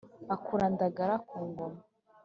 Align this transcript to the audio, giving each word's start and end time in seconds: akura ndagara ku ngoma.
akura 0.35 0.65
ndagara 0.73 1.15
ku 1.27 1.37
ngoma. 1.47 1.79